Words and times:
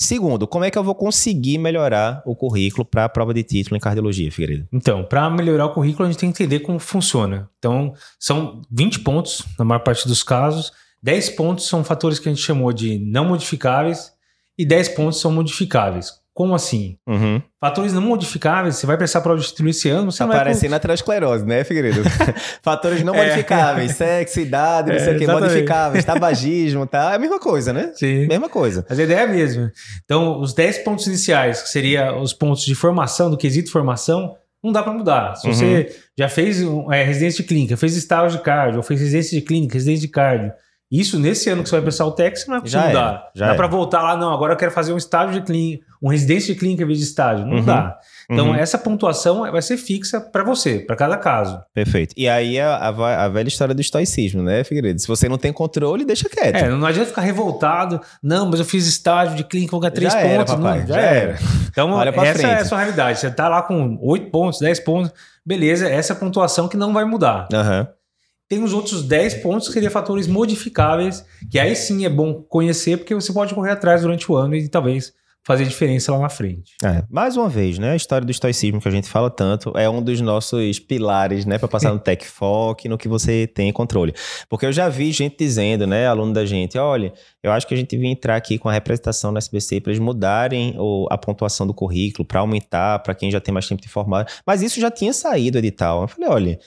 Segundo, 0.00 0.48
como 0.48 0.64
é 0.64 0.70
que 0.70 0.78
eu 0.78 0.82
vou 0.82 0.94
conseguir 0.94 1.58
melhorar 1.58 2.22
o 2.24 2.34
currículo 2.34 2.86
para 2.86 3.04
a 3.04 3.08
prova 3.08 3.34
de 3.34 3.42
título 3.42 3.76
em 3.76 3.80
cardiologia, 3.80 4.32
Figueiredo? 4.32 4.66
Então, 4.72 5.04
para 5.04 5.28
melhorar 5.28 5.66
o 5.66 5.74
currículo, 5.74 6.08
a 6.08 6.10
gente 6.10 6.18
tem 6.18 6.32
que 6.32 6.42
entender 6.42 6.60
como 6.60 6.78
funciona. 6.78 7.50
Então, 7.58 7.92
são 8.18 8.62
20 8.70 9.00
pontos 9.00 9.44
na 9.58 9.64
maior 9.64 9.80
parte 9.80 10.08
dos 10.08 10.22
casos. 10.22 10.72
10 11.02 11.28
pontos 11.30 11.68
são 11.68 11.84
fatores 11.84 12.18
que 12.18 12.30
a 12.30 12.32
gente 12.32 12.42
chamou 12.42 12.72
de 12.72 12.98
não 12.98 13.26
modificáveis 13.26 14.10
e 14.56 14.64
10 14.64 14.88
pontos 14.88 15.20
são 15.20 15.30
modificáveis. 15.30 16.14
Como 16.32 16.54
assim? 16.54 16.96
Uhum. 17.06 17.42
Fatores 17.60 17.92
não 17.92 18.00
modificáveis, 18.00 18.76
você 18.76 18.86
vai 18.86 18.96
prestar 18.96 19.20
prova 19.20 19.40
de 19.40 19.46
título 19.48 19.68
esse 19.68 19.88
ano, 19.88 20.10
você 20.10 20.18
tá 20.18 20.24
não 20.24 20.32
vai... 20.32 20.44
parecendo 20.44 20.74
aterosclerose, 20.74 21.44
né, 21.44 21.64
Figueiredo? 21.64 22.02
Fatores 22.62 23.02
não 23.02 23.14
é. 23.14 23.24
modificáveis, 23.24 23.92
sexo, 23.96 24.40
idade, 24.40 24.90
não 24.90 24.96
é, 24.96 25.00
sei 25.00 25.16
o 25.16 25.18
que, 25.18 25.26
modificáveis, 25.26 26.04
tabagismo, 26.04 26.86
tá? 26.86 27.12
É 27.12 27.16
a 27.16 27.18
mesma 27.18 27.40
coisa, 27.40 27.72
né? 27.72 27.92
Sim. 27.94 28.26
Mesma 28.26 28.48
coisa. 28.48 28.86
Mas 28.88 28.98
a 28.98 29.02
ideia 29.02 29.20
é 29.20 29.24
a 29.24 29.26
mesma. 29.26 29.72
Então, 30.04 30.40
os 30.40 30.54
10 30.54 30.78
pontos 30.78 31.06
iniciais, 31.06 31.60
que 31.62 31.68
seria 31.68 32.16
os 32.16 32.32
pontos 32.32 32.64
de 32.64 32.74
formação, 32.74 33.30
do 33.30 33.36
quesito 33.36 33.70
formação, 33.70 34.34
não 34.62 34.72
dá 34.72 34.82
para 34.82 34.92
mudar. 34.92 35.34
Se 35.36 35.46
uhum. 35.46 35.52
você 35.52 35.94
já 36.16 36.28
fez 36.28 36.62
é, 36.90 37.02
residência 37.02 37.42
de 37.42 37.48
clínica, 37.48 37.76
fez 37.76 37.96
estágio 37.96 38.38
de 38.38 38.44
cardio, 38.44 38.76
ou 38.76 38.82
fez 38.82 39.00
residência 39.00 39.38
de 39.38 39.44
clínica, 39.44 39.74
residência 39.74 40.06
de 40.06 40.08
cardio, 40.08 40.52
isso 40.90 41.18
nesse 41.18 41.48
ano 41.48 41.62
que 41.62 41.68
você 41.68 41.76
vai 41.76 41.82
prestar 41.82 42.04
o 42.06 42.12
TEC, 42.12 42.36
você 42.36 42.46
não 42.46 42.54
vai 42.54 42.62
conseguir 42.62 42.86
mudar. 42.88 43.30
já 43.34 43.46
dá 43.48 43.54
para 43.54 43.66
voltar 43.68 44.02
lá, 44.02 44.16
não, 44.16 44.32
agora 44.32 44.54
eu 44.54 44.56
quero 44.56 44.72
fazer 44.72 44.92
um 44.92 44.96
estágio 44.96 45.40
de 45.40 45.46
clínica, 45.46 45.86
um 46.02 46.08
residência 46.08 46.54
de 46.54 46.58
clínica 46.58 46.82
em 46.82 46.86
vez 46.86 46.98
de 46.98 47.04
estágio. 47.04 47.44
Não 47.44 47.58
uhum. 47.58 47.64
dá. 47.64 47.98
Então, 48.30 48.48
uhum. 48.48 48.54
essa 48.54 48.78
pontuação 48.78 49.50
vai 49.50 49.60
ser 49.60 49.76
fixa 49.76 50.20
para 50.20 50.44
você, 50.44 50.78
para 50.78 50.94
cada 50.94 51.16
caso. 51.16 51.60
Perfeito. 51.74 52.14
E 52.16 52.28
aí 52.28 52.60
a, 52.60 52.76
a, 52.76 53.24
a, 53.24 53.28
velha 53.28 53.48
história 53.48 53.74
do 53.74 53.80
estoicismo, 53.80 54.42
né, 54.42 54.62
Figueiredo? 54.62 55.00
Se 55.00 55.08
você 55.08 55.28
não 55.28 55.36
tem 55.36 55.52
controle, 55.52 56.04
deixa 56.04 56.28
quieto. 56.28 56.54
É, 56.54 56.68
não 56.68 56.86
adianta 56.86 57.08
ficar 57.08 57.22
revoltado. 57.22 58.00
Não, 58.22 58.46
mas 58.48 58.60
eu 58.60 58.64
fiz 58.64 58.86
estágio 58.86 59.36
de 59.36 59.44
clínica, 59.44 59.72
vou 59.72 59.80
ganhar 59.80 59.90
três 59.90 60.12
já 60.12 60.20
pontos. 60.20 60.32
Era, 60.32 60.44
papai, 60.44 60.80
não, 60.80 60.86
já, 60.86 60.94
já 60.94 61.00
era. 61.00 61.38
Então, 61.68 61.90
Olha 61.92 62.10
essa 62.10 62.38
frente. 62.38 62.46
é 62.46 62.60
a 62.60 62.64
sua 62.64 62.78
realidade. 62.78 63.18
Você 63.18 63.30
tá 63.30 63.48
lá 63.48 63.62
com 63.62 63.98
oito 64.00 64.30
pontos, 64.30 64.60
dez 64.60 64.78
pontos, 64.78 65.12
beleza, 65.44 65.88
essa 65.88 66.12
é 66.12 66.16
a 66.16 66.18
pontuação 66.18 66.68
que 66.68 66.76
não 66.76 66.92
vai 66.92 67.04
mudar. 67.04 67.48
Aham. 67.52 67.80
Uhum. 67.80 68.00
Tem 68.48 68.64
os 68.64 68.72
outros 68.72 69.04
10 69.04 69.34
pontos 69.34 69.68
que 69.68 69.74
seriam 69.74 69.92
fatores 69.92 70.26
modificáveis, 70.26 71.24
que 71.48 71.56
aí 71.56 71.76
sim 71.76 72.04
é 72.04 72.08
bom 72.08 72.42
conhecer, 72.42 72.96
porque 72.96 73.14
você 73.14 73.32
pode 73.32 73.54
correr 73.54 73.70
atrás 73.70 74.02
durante 74.02 74.30
o 74.30 74.34
ano 74.34 74.56
e 74.56 74.68
talvez 74.68 75.12
fazer 75.50 75.64
diferença 75.64 76.12
lá 76.12 76.20
na 76.20 76.28
frente. 76.28 76.74
É, 76.84 77.02
mais 77.10 77.36
uma 77.36 77.48
vez, 77.48 77.76
né? 77.76 77.90
A 77.90 77.96
história 77.96 78.24
do 78.24 78.30
estoicismo 78.30 78.80
que 78.80 78.86
a 78.86 78.90
gente 78.90 79.08
fala 79.08 79.28
tanto 79.28 79.76
é 79.76 79.90
um 79.90 80.00
dos 80.00 80.20
nossos 80.20 80.78
pilares, 80.78 81.44
né? 81.44 81.58
Para 81.58 81.66
passar 81.66 81.92
no 81.92 81.98
Tech 81.98 82.24
Foc, 82.24 82.84
no 82.84 82.96
que 82.96 83.08
você 83.08 83.48
tem 83.48 83.72
controle. 83.72 84.14
Porque 84.48 84.64
eu 84.64 84.72
já 84.72 84.88
vi 84.88 85.10
gente 85.10 85.36
dizendo, 85.36 85.88
né? 85.88 86.06
Aluno 86.06 86.32
da 86.32 86.46
gente, 86.46 86.78
olha, 86.78 87.12
eu 87.42 87.50
acho 87.50 87.66
que 87.66 87.74
a 87.74 87.76
gente 87.76 87.90
devia 87.90 88.08
entrar 88.08 88.36
aqui 88.36 88.58
com 88.58 88.68
a 88.68 88.72
representação 88.72 89.32
na 89.32 89.38
SBC 89.38 89.80
para 89.80 89.90
eles 89.90 90.00
mudarem 90.00 90.76
o, 90.78 91.08
a 91.10 91.18
pontuação 91.18 91.66
do 91.66 91.74
currículo, 91.74 92.24
para 92.24 92.38
aumentar, 92.38 93.00
para 93.00 93.12
quem 93.12 93.28
já 93.28 93.40
tem 93.40 93.52
mais 93.52 93.66
tempo 93.66 93.82
de 93.82 93.88
formar. 93.88 94.28
Mas 94.46 94.62
isso 94.62 94.80
já 94.80 94.90
tinha 94.90 95.12
saído 95.12 95.58
edital. 95.58 96.02
Eu 96.02 96.08
falei, 96.08 96.30
olha, 96.30 96.60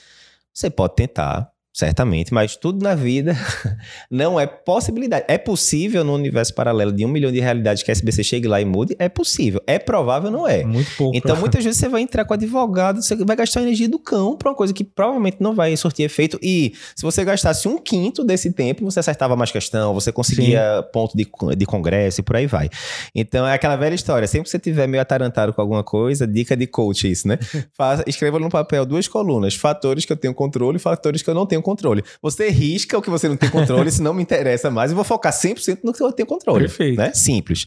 você 0.52 0.68
pode 0.68 0.94
tentar, 0.94 1.50
Certamente, 1.74 2.32
mas 2.32 2.54
tudo 2.54 2.84
na 2.84 2.94
vida 2.94 3.36
não 4.08 4.38
é 4.38 4.46
possibilidade. 4.46 5.24
É 5.26 5.36
possível 5.36 6.04
no 6.04 6.14
universo 6.14 6.54
paralelo 6.54 6.92
de 6.92 7.04
um 7.04 7.08
milhão 7.08 7.32
de 7.32 7.40
realidades 7.40 7.82
que 7.82 7.90
a 7.90 7.92
SBC 7.92 8.22
chegue 8.22 8.46
lá 8.46 8.60
e 8.60 8.64
mude? 8.64 8.94
É 8.96 9.08
possível. 9.08 9.60
É 9.66 9.76
provável, 9.76 10.30
não 10.30 10.46
é? 10.46 10.62
Muito 10.62 10.94
pouco. 10.96 11.16
Então, 11.16 11.34
muitas 11.36 11.64
vezes 11.64 11.80
você 11.80 11.88
vai 11.88 12.02
entrar 12.02 12.24
com 12.26 12.32
advogado, 12.32 13.02
você 13.02 13.16
vai 13.16 13.34
gastar 13.34 13.60
energia 13.60 13.88
do 13.88 13.98
cão 13.98 14.36
para 14.36 14.50
uma 14.50 14.54
coisa 14.54 14.72
que 14.72 14.84
provavelmente 14.84 15.38
não 15.40 15.52
vai 15.52 15.76
surtir 15.76 16.04
efeito. 16.04 16.38
E 16.40 16.74
se 16.94 17.02
você 17.02 17.24
gastasse 17.24 17.66
um 17.66 17.76
quinto 17.76 18.22
desse 18.22 18.52
tempo, 18.52 18.84
você 18.84 19.00
acertava 19.00 19.34
mais 19.34 19.50
questão, 19.50 19.92
você 19.92 20.12
conseguia 20.12 20.80
Sim. 20.80 20.88
ponto 20.92 21.16
de, 21.16 21.26
de 21.56 21.66
congresso 21.66 22.20
e 22.20 22.22
por 22.22 22.36
aí 22.36 22.46
vai. 22.46 22.70
Então, 23.12 23.44
é 23.44 23.52
aquela 23.52 23.74
velha 23.74 23.96
história. 23.96 24.28
Sempre 24.28 24.44
que 24.44 24.50
você 24.50 24.60
tiver 24.60 24.86
meio 24.86 25.02
atarantado 25.02 25.52
com 25.52 25.60
alguma 25.60 25.82
coisa, 25.82 26.24
dica 26.24 26.56
de 26.56 26.68
coach 26.68 27.10
isso, 27.10 27.26
né? 27.26 27.36
Faça, 27.76 28.04
escreva 28.06 28.38
no 28.38 28.48
papel 28.48 28.86
duas 28.86 29.08
colunas. 29.08 29.56
Fatores 29.56 30.04
que 30.04 30.12
eu 30.12 30.16
tenho 30.16 30.32
controle 30.32 30.76
e 30.76 30.80
fatores 30.80 31.20
que 31.20 31.28
eu 31.28 31.34
não 31.34 31.44
tenho 31.44 31.63
controle. 31.64 32.04
Você 32.22 32.48
risca 32.48 32.96
o 32.96 33.02
que 33.02 33.10
você 33.10 33.28
não 33.28 33.36
tem 33.36 33.50
controle, 33.50 33.90
se 33.92 34.00
não 34.00 34.14
me 34.14 34.22
interessa 34.22 34.70
mais, 34.70 34.90
eu 34.90 34.94
vou 34.94 35.04
focar 35.04 35.32
100% 35.32 35.80
no 35.82 35.92
que 35.92 36.02
eu 36.02 36.12
tenho 36.12 36.26
controle. 36.26 36.60
Perfeito. 36.60 36.96
Né? 36.96 37.12
Simples. 37.12 37.62